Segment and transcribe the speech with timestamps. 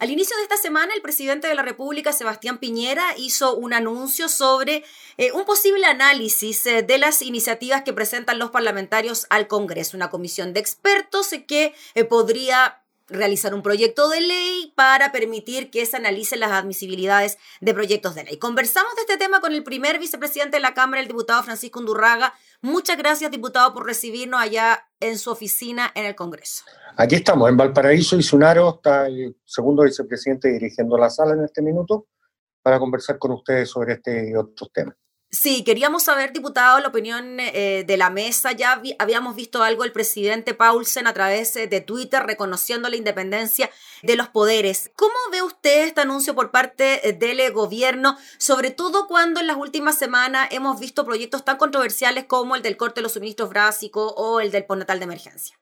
[0.00, 4.30] Al inicio de esta semana, el presidente de la República, Sebastián Piñera, hizo un anuncio
[4.30, 4.82] sobre
[5.18, 10.08] eh, un posible análisis eh, de las iniciativas que presentan los parlamentarios al Congreso, una
[10.08, 11.74] comisión de expertos eh, que
[12.08, 18.14] podría realizar un proyecto de ley para permitir que se analicen las admisibilidades de proyectos
[18.14, 18.38] de ley.
[18.38, 22.34] Conversamos de este tema con el primer vicepresidente de la Cámara, el diputado Francisco Undurraga.
[22.62, 26.64] Muchas gracias, diputado, por recibirnos allá en su oficina en el Congreso.
[26.96, 31.62] Aquí estamos, en Valparaíso y Sunaro, está el segundo vicepresidente dirigiendo la sala en este
[31.62, 32.06] minuto
[32.62, 34.96] para conversar con ustedes sobre este y otros temas.
[35.32, 38.50] Sí, queríamos saber, diputado, la opinión eh, de la mesa.
[38.50, 43.70] Ya habíamos visto algo el presidente Paulsen a través eh, de Twitter reconociendo la independencia
[44.02, 44.90] de los poderes.
[44.96, 49.56] ¿Cómo ve usted este anuncio por parte eh, del gobierno, sobre todo cuando en las
[49.56, 54.12] últimas semanas hemos visto proyectos tan controversiales como el del corte de los suministros básicos
[54.16, 55.56] o el del postnatal de emergencia?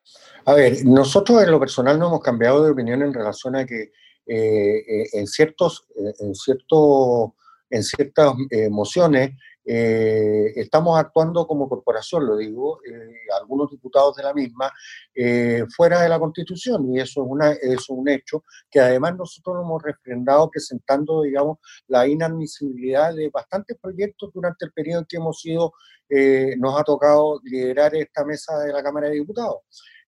[0.46, 3.92] A ver, nosotros en lo personal no hemos cambiado de opinión en relación a que
[4.26, 5.86] en ciertos,
[6.20, 7.34] en cierto,
[7.70, 8.34] en ciertas
[8.70, 9.30] mociones
[9.70, 14.72] eh, estamos actuando como corporación, lo digo, eh, algunos diputados de la misma,
[15.14, 19.56] eh, fuera de la Constitución, y eso es, una, es un hecho que además nosotros
[19.56, 25.16] lo hemos refrendado presentando, digamos, la inadmisibilidad de bastantes proyectos durante el periodo en que
[25.18, 25.72] hemos sido,
[26.56, 29.58] nos ha tocado liderar esta mesa de la Cámara de Diputados.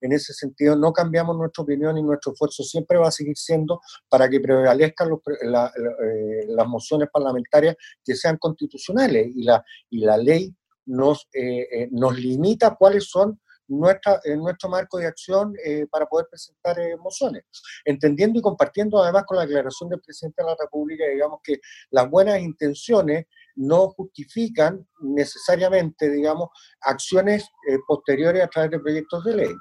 [0.01, 3.81] En ese sentido, no cambiamos nuestra opinión y nuestro esfuerzo siempre va a seguir siendo
[4.09, 10.55] para que prevalezcan eh, las mociones parlamentarias que sean constitucionales y la, y la ley
[10.87, 15.55] nos, eh, eh, nos limita cuáles son nuestra, en nuestro marco de acción
[15.93, 17.45] para poder presentar mociones,
[17.85, 22.11] entendiendo y compartiendo además con la declaración del presidente de la República, digamos que las
[22.11, 26.49] buenas intenciones no justifican necesariamente, digamos,
[26.81, 27.49] acciones
[27.87, 29.55] posteriores a través de proyectos de ley.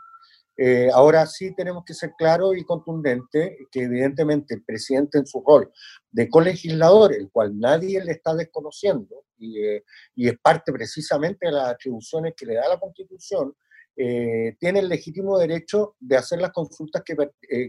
[0.62, 5.42] Eh, ahora sí tenemos que ser claros y contundentes que evidentemente el presidente en su
[5.42, 5.72] rol
[6.12, 9.86] de colegislador, el cual nadie le está desconociendo y, eh,
[10.18, 13.56] es parte precisamente de las atribuciones que le da la Constitución,
[13.96, 17.16] eh, tiene el legítimo derecho de hacer las consultas que,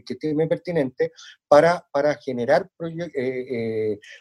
[0.04, 1.12] que tiene pertinente
[1.46, 2.68] para, para generar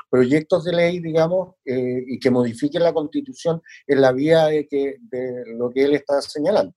[0.10, 5.44] proyectos de ley, digamos, y que modifiquen la Constitución en la vía de, que, de
[5.58, 6.74] lo que él está señalando.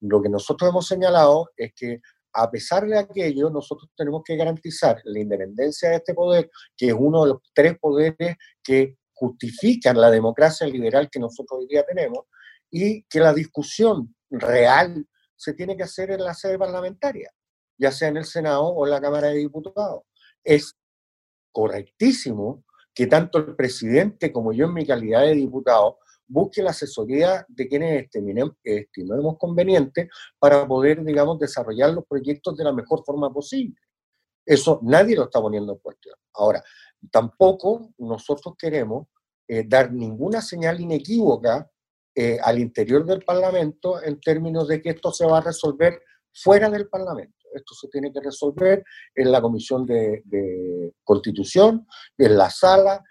[0.00, 2.00] Lo que nosotros hemos señalado es que
[2.32, 6.94] a pesar de aquello, nosotros tenemos que garantizar la independencia de este poder, que es
[6.96, 12.26] uno de los tres poderes que justifican la democracia liberal que nosotros hoy día tenemos,
[12.70, 15.06] y que la discusión real
[15.36, 17.30] se tiene que hacer en la sede parlamentaria,
[17.76, 20.02] ya sea en el Senado o en la Cámara de Diputados.
[20.44, 20.76] Es
[21.52, 25.98] correctísimo que tanto el presidente como yo en mi calidad de diputado
[26.30, 28.08] busque la asesoría de quienes
[28.62, 30.08] estimemos conveniente
[30.38, 33.76] para poder, digamos, desarrollar los proyectos de la mejor forma posible.
[34.46, 36.14] Eso nadie lo está poniendo en cuestión.
[36.34, 36.62] Ahora,
[37.10, 39.08] tampoco nosotros queremos
[39.48, 41.68] eh, dar ninguna señal inequívoca
[42.14, 46.00] eh, al interior del Parlamento en términos de que esto se va a resolver
[46.32, 47.36] fuera del Parlamento.
[47.52, 51.86] Esto se tiene que resolver en la Comisión de, de Constitución,
[52.16, 53.02] en la sala,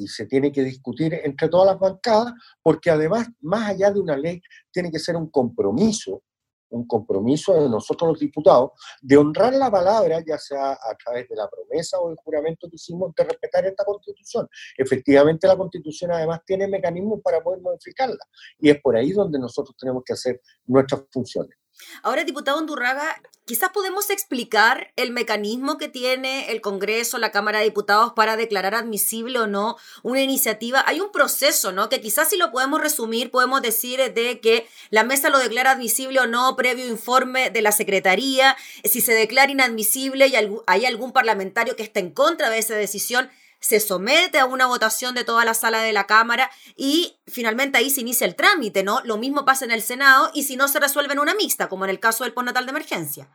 [0.00, 4.16] y se tiene que discutir entre todas las bancadas, porque además, más allá de una
[4.16, 4.40] ley,
[4.72, 6.22] tiene que ser un compromiso,
[6.70, 8.70] un compromiso de nosotros los diputados,
[9.02, 12.76] de honrar la palabra, ya sea a través de la promesa o el juramento que
[12.76, 14.48] hicimos de respetar esta constitución.
[14.78, 18.24] Efectivamente, la constitución además tiene mecanismos para poder modificarla,
[18.58, 21.59] y es por ahí donde nosotros tenemos que hacer nuestras funciones.
[22.02, 27.64] Ahora, diputado Undurraga, quizás podemos explicar el mecanismo que tiene el Congreso, la Cámara de
[27.64, 30.84] Diputados para declarar admisible o no una iniciativa.
[30.86, 31.88] Hay un proceso, ¿no?
[31.88, 36.20] Que quizás si lo podemos resumir, podemos decir de que la mesa lo declara admisible
[36.20, 38.56] o no previo informe de la Secretaría.
[38.84, 40.34] Si se declara inadmisible y
[40.66, 45.14] hay algún parlamentario que está en contra de esa decisión, se somete a una votación
[45.14, 49.00] de toda la sala de la Cámara y finalmente ahí se inicia el trámite, ¿no?
[49.04, 51.84] Lo mismo pasa en el Senado y si no se resuelve en una mixta, como
[51.84, 53.28] en el caso del postnatal de emergencia.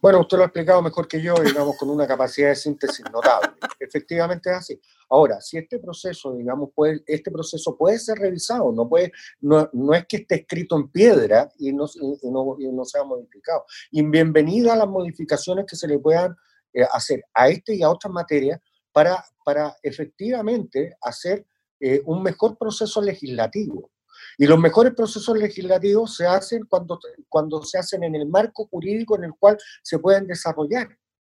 [0.00, 3.52] Bueno, usted lo ha explicado mejor que yo, digamos, con una capacidad de síntesis notable.
[3.78, 4.80] Efectivamente es así.
[5.08, 9.94] Ahora, si este proceso, digamos, puede, este proceso puede ser revisado, no, puede, no, no
[9.94, 13.64] es que esté escrito en piedra y no, y no, y no sea modificado.
[13.90, 16.36] Y bienvenida a las modificaciones que se le puedan
[16.72, 18.60] eh, hacer a este y a otras materias
[18.92, 21.46] para, para efectivamente hacer
[21.80, 23.90] eh, un mejor proceso legislativo.
[24.36, 26.98] Y los mejores procesos legislativos se hacen cuando,
[27.28, 30.88] cuando se hacen en el marco jurídico en el cual se pueden desarrollar.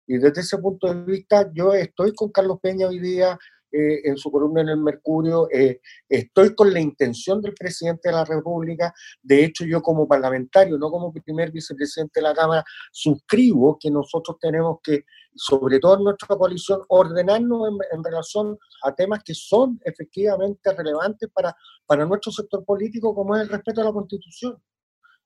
[0.08, 3.38] Y desde ese punto de vista, yo estoy con Carlos Peña hoy día
[3.72, 5.80] eh, en su columna en el Mercurio, eh,
[6.10, 10.92] estoy con la intención del presidente de la República, de hecho yo como parlamentario, no
[10.92, 16.36] como primer vicepresidente de la Cámara, suscribo que nosotros tenemos que, sobre todo en nuestra
[16.36, 23.16] coalición, ordenarnos en, relación a temas que son efectivamente relevantes para, para nuestro sector político,
[23.16, 24.62] como es el respeto a la Constitución.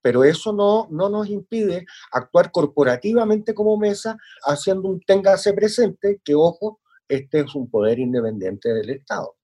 [0.04, 6.36] Pero eso no, no nos impide actuar corporativamente como mesa, haciendo un téngase presente que,
[6.36, 9.38] ojo, este es un poder independiente del Estado,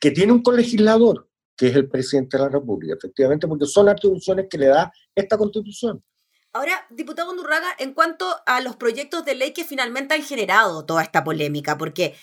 [0.00, 4.46] que tiene un colegislador, que es el presidente de la República, efectivamente, porque son atribuciones
[4.48, 6.02] que le da esta constitución.
[6.52, 11.02] Ahora, diputado Undurraga, en cuanto a los proyectos de ley que finalmente han generado toda
[11.02, 12.14] esta polémica, porque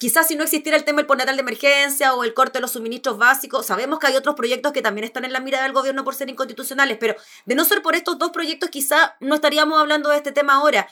[0.00, 2.70] quizás si no existiera el tema del postnatal de emergencia o el corte de los
[2.70, 6.04] suministros básicos, sabemos que hay otros proyectos que también están en la mira del gobierno
[6.04, 7.16] por ser inconstitucionales, pero
[7.46, 10.88] de no ser por estos dos proyectos, quizás no estaríamos hablando de este tema ahora.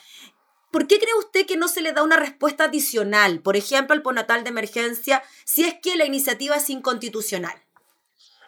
[0.71, 4.01] ¿Por qué cree usted que no se le da una respuesta adicional, por ejemplo, al
[4.01, 7.55] postnatal de emergencia, si es que la iniciativa es inconstitucional?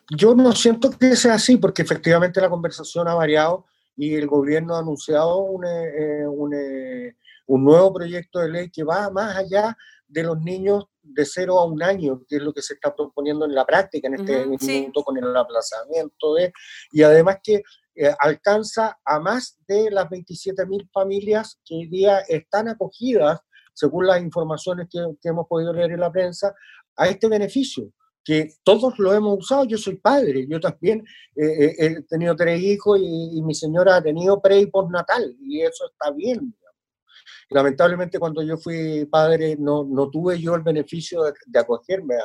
[0.09, 3.65] Yo no siento que sea así, porque efectivamente la conversación ha variado
[3.95, 7.15] y el gobierno ha anunciado un, eh, un, eh,
[7.47, 9.77] un nuevo proyecto de ley que va más allá
[10.07, 13.45] de los niños de 0 a un año, que es lo que se está proponiendo
[13.45, 16.53] en la práctica en este momento con el aplazamiento de,
[16.91, 17.63] y además que
[17.95, 23.39] eh, alcanza a más de las 27.000 familias que hoy día están acogidas,
[23.73, 26.53] según las informaciones que, hemos podido leer en la prensa,
[26.95, 27.91] a este beneficio
[28.23, 29.65] que todos lo hemos usado.
[29.65, 31.03] Yo soy padre, yo también
[31.35, 35.61] eh, eh, he tenido tres hijos y, mi señora ha tenido pre y postnatal, y
[35.61, 36.55] eso está bien
[37.51, 42.15] lamentablemente cuando yo fui padre no, no tuve yo el beneficio de, acogerme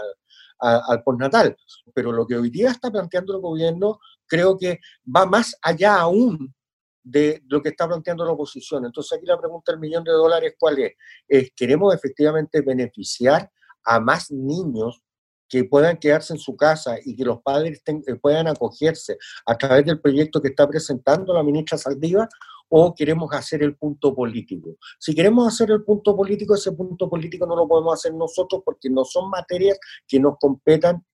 [0.59, 1.57] al, al postnatal,
[1.95, 4.81] pero lo que hoy día está planteando el gobierno creo que
[5.15, 6.55] va más allá aún
[7.03, 8.85] de lo que está planteando la oposición.
[8.85, 10.93] Entonces aquí la pregunta del millón de dólares, ¿cuál es?
[11.29, 13.49] es ¿Queremos efectivamente beneficiar
[13.85, 15.01] a más niños
[15.49, 19.17] que puedan quedarse en su casa y que los padres eh, puedan acogerse
[19.47, 22.29] a través del proyecto que está presentando la ministra Saldiva
[22.69, 24.77] o queremos hacer el punto político.
[24.99, 28.91] Si queremos hacer el punto político, ese punto político no lo podemos hacer nosotros porque
[28.91, 31.05] no son materias que nos competan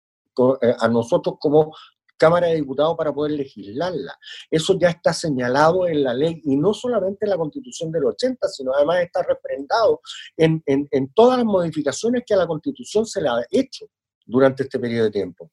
[0.62, 1.74] eh, a nosotros como
[2.16, 4.16] Cámara de Diputados para poder legislarla.
[4.50, 8.48] Eso ya está señalado en la ley y no solamente en la Constitución del 80,
[8.48, 10.00] sino además está representado
[10.36, 13.86] en, en, en todas las modificaciones que a la Constitución se le ha hecho
[14.24, 15.50] durante este periodo de tiempo.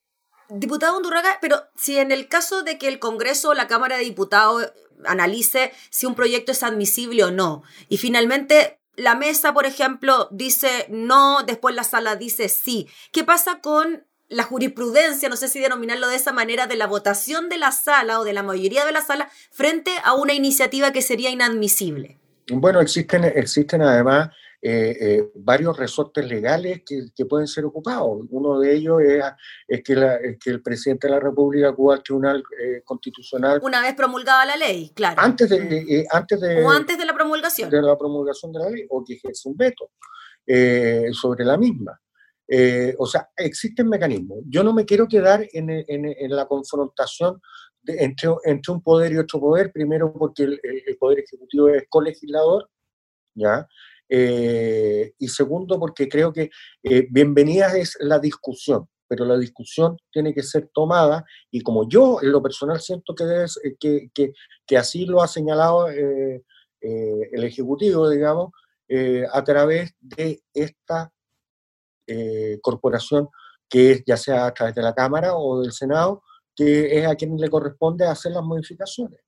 [0.50, 4.04] Diputado Undurraga, pero si en el caso de que el Congreso o la Cámara de
[4.04, 4.72] Diputados
[5.06, 10.86] analice si un proyecto es admisible o no, y finalmente la mesa, por ejemplo, dice
[10.90, 16.07] no, después la sala dice sí, ¿qué pasa con la jurisprudencia, no sé si denominarlo
[16.07, 19.01] de esa manera, de la votación de la sala o de la mayoría de la
[19.01, 22.19] sala frente a una iniciativa que sería inadmisible?
[22.51, 24.30] Bueno, existen, existen además
[24.62, 28.26] eh, eh, varios resortes legales que, pueden ser ocupados.
[28.30, 29.94] Uno de ellos es, que,
[30.50, 33.62] el presidente de la República acuda al Tribunal eh, Constitucional.
[33.64, 35.22] Una vez promulgada la ley, claro.
[35.22, 37.70] Antes de, antes de, o antes de la promulgación.
[37.70, 39.92] De la promulgación de la ley, o que ejerce un veto
[41.14, 41.98] sobre la misma.
[42.98, 44.40] o sea, existen mecanismos.
[44.46, 47.40] Yo no me quiero quedar en, en, la confrontación
[47.86, 52.70] entre, entre, un poder y otro poder, primero porque el, el Poder Ejecutivo es colegislador,
[53.36, 53.66] ¿ya?
[54.12, 56.50] Eh, y segundo, porque creo que
[56.82, 62.20] eh, bienvenida es la discusión, pero la discusión tiene que ser tomada y como yo
[62.22, 64.34] en lo personal siento que, eh, que,
[64.66, 68.52] que, así lo ha señalado el Ejecutivo, digamos,
[69.32, 71.12] a través de esta
[72.62, 73.30] corporación
[73.70, 76.24] que es ya sea a través de la Cámara o del Senado,
[76.56, 79.20] que es a quien le corresponde hacer las modificaciones.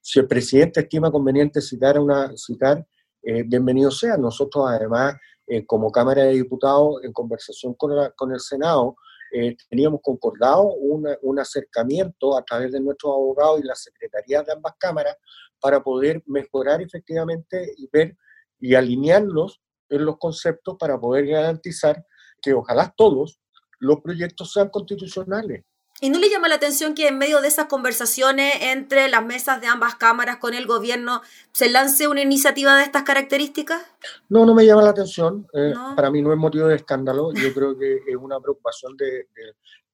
[0.00, 2.86] Si el presidente estima conveniente citar, una, citar
[3.22, 4.16] eh, bienvenido sea.
[4.16, 5.14] Nosotros además,
[5.46, 8.96] eh, como Cámara de Diputados, en conversación con, con el Senado,
[9.34, 14.74] eh, teníamos concordado un acercamiento a través de nuestros abogados y las secretarías de ambas
[14.78, 15.16] cámaras
[15.58, 18.14] para poder mejorar efectivamente y ver
[18.60, 22.04] y alinearnos en los conceptos para poder garantizar
[22.42, 23.40] que ojalá todos
[23.78, 25.64] los proyectos sean constitucionales.
[26.04, 29.60] ¿Y no le llama la atención que en medio de esas conversaciones entre las mesas
[29.60, 33.80] de ambas cámaras con el gobierno se lance una iniciativa de estas características?
[34.28, 35.46] No, no me llama la atención.
[35.54, 37.32] Eh, para mí no es motivo de escándalo.
[37.32, 39.28] Yo creo que es una preocupación de,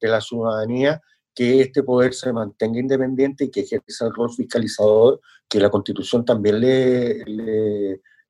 [0.00, 0.98] la ciudadanía
[1.34, 6.24] que este poder se mantenga independiente y que ejerza el rol fiscalizador que la Constitución
[6.24, 7.22] también le,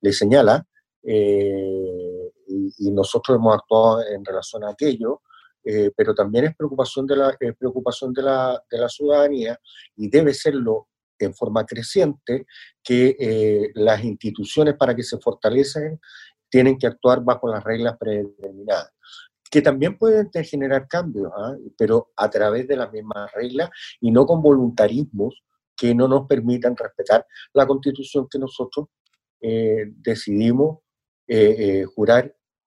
[0.01, 0.67] le, señala.
[1.05, 5.23] Eh, y, y nosotros hemos actuado en relación a aquello.
[5.71, 9.61] Eh, pero también es preocupación de la, preocupación de la, de la ciudadanía
[9.97, 12.47] y debe serlo en forma creciente
[12.83, 16.01] que eh, las instituciones para que se fortalecen
[16.49, 18.93] tienen que actuar bajo las reglas predeterminadas
[19.51, 21.55] que también pueden generar cambios, ¿ah?
[21.77, 23.69] pero a través de las mismas reglas
[24.01, 25.43] y no con voluntarismos
[25.77, 28.89] que no nos permitan respetar la constitución que nosotros
[29.41, 30.79] eh, decidimos
[31.27, 31.85] eh,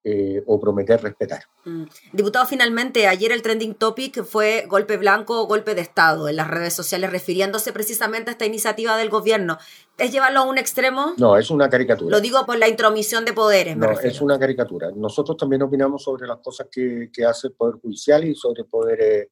[0.04, 1.44] eh, o prometer respetar.
[1.64, 1.84] Mm.
[2.12, 6.48] Diputado, finalmente, ayer el trending topic fue golpe blanco o golpe de Estado en las
[6.48, 9.58] redes sociales, refiriéndose precisamente a esta iniciativa del gobierno.
[9.98, 11.14] ¿Es llevarlo a un extremo?
[11.18, 12.10] No, es una caricatura.
[12.16, 13.76] Lo digo por la intromisión de poderes.
[13.76, 14.90] no, es una caricatura.
[14.94, 18.68] Nosotros también opinamos sobre las cosas que, que hace el Poder Judicial y sobre el
[18.68, 19.30] Poder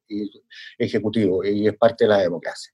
[0.78, 2.72] Ejecutivo, y es parte de la democracia.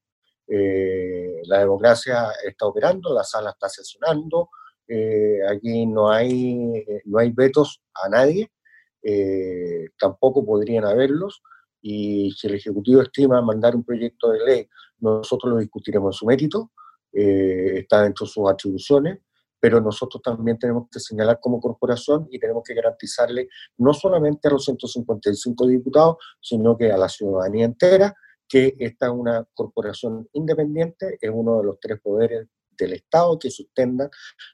[0.48, 4.50] Eh, la democracia está operando, la sala está sesionando,
[4.88, 8.50] eh, aquí no hay, no hay vetos a nadie,
[9.02, 11.42] eh, tampoco podrían haberlos,
[11.80, 16.26] y si el Ejecutivo estima mandar un proyecto de ley, nosotros lo discutiremos en su
[16.26, 16.72] mérito,
[17.12, 19.20] está dentro de sus atribuciones,
[19.66, 24.52] pero nosotros también tenemos que señalar como corporación y tenemos que garantizarle no solamente a
[24.52, 28.14] los 155 diputados, sino que a la ciudadanía entera
[28.48, 33.50] que esta es una corporación independiente, es uno de los tres poderes del Estado que
[33.50, 34.10] sustentan,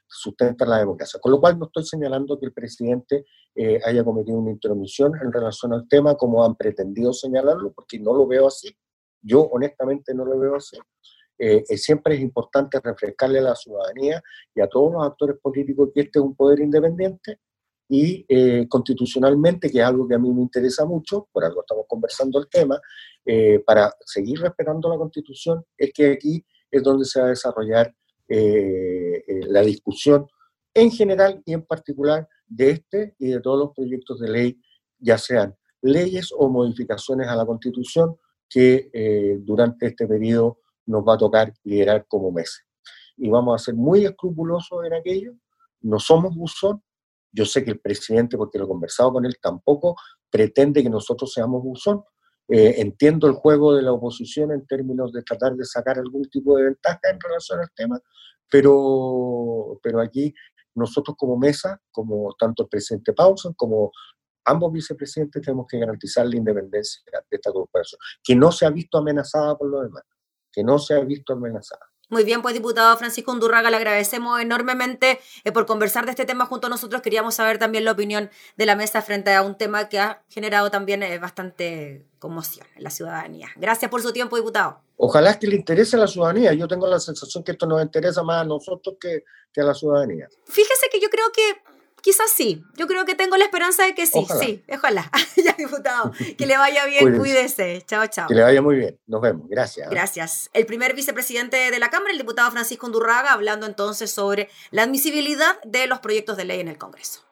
[0.07, 1.19] sustentan la democracia.
[1.19, 3.25] Con lo cual no estoy señalando que el presidente
[3.55, 8.13] eh, haya cometido una intromisión en relación al tema como han pretendido señalarlo, porque no
[8.13, 8.75] lo veo así.
[9.21, 10.77] Yo honestamente no lo veo así.
[11.37, 14.21] Eh, eh, siempre es importante refrescarle a la ciudadanía
[14.53, 17.39] y a todos los actores políticos que este es un poder independiente
[17.89, 21.85] y eh, constitucionalmente, que es algo que a mí me interesa mucho, por algo estamos
[21.87, 22.79] conversando el tema,
[23.25, 27.93] eh, para seguir respetando la constitución, es que aquí es donde se va a desarrollar
[28.27, 30.27] eh, la discusión
[30.73, 34.61] en general y en particular de este y de todos los proyectos de ley,
[34.99, 38.15] ya sean leyes o modificaciones a la constitución
[38.49, 38.89] que
[39.41, 42.63] durante este periodo nos va a tocar liderar como meses.
[43.17, 45.33] Y vamos a ser muy escrupulosos en aquello,
[45.81, 46.81] no somos buzón,
[47.31, 49.95] yo sé que el presidente, porque lo he conversado con él, tampoco
[50.29, 52.03] pretende que nosotros seamos buzón.
[52.49, 56.57] Eh, entiendo el juego de la oposición en términos de tratar de sacar algún tipo
[56.57, 57.99] de ventaja en relación al tema,
[58.49, 60.33] pero, pero aquí
[60.75, 63.91] nosotros como mesa, como tanto el presidente Paulson como
[64.45, 68.97] ambos vicepresidentes, tenemos que garantizar la independencia de esta corporación, que no se ha visto
[68.97, 70.03] amenazada por lo demás,
[70.51, 71.92] que no se ha visto amenazada.
[72.09, 76.45] Muy bien, pues diputado Francisco Undurraga, le agradecemos enormemente eh, por conversar de este tema
[76.45, 77.01] junto a nosotros.
[77.01, 80.69] Queríamos saber también la opinión de la mesa frente a un tema que ha generado
[80.69, 83.49] también eh, bastante conmoción en la ciudadanía.
[83.55, 84.81] Gracias por su tiempo, diputado.
[84.97, 86.53] Ojalá que le interese a la ciudadanía.
[86.53, 89.73] Yo tengo la sensación que esto nos interesa más a nosotros que, que a la
[89.73, 90.27] ciudadanía.
[90.45, 91.72] Fíjese que yo creo que
[92.03, 92.65] Quizás sí.
[92.75, 94.27] Yo creo que tengo la esperanza de que sí.
[94.41, 95.09] Sí, ojalá.
[95.37, 96.11] ya, diputado.
[96.37, 97.81] Que le vaya bien, cuídese.
[97.87, 98.27] Chao, chao.
[98.27, 98.99] Que le vaya muy bien.
[99.07, 99.47] Nos vemos.
[99.47, 99.89] Gracias.
[99.89, 100.49] Gracias.
[100.51, 105.61] El primer vicepresidente de la Cámara, el diputado Francisco Undurraga, hablando entonces sobre la admisibilidad
[105.63, 107.23] de los proyectos de ley en el Congreso.